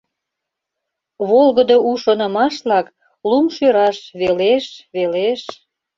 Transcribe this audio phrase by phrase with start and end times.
[1.29, 2.87] Волгыдо у шонымашлак
[3.29, 5.41] Лум шӱраш велеш, велеш.